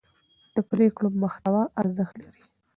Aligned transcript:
د 0.55 0.57
پرېکړو 0.69 1.07
محتوا 1.21 1.63
ارزښت 1.81 2.15
لري 2.23 2.43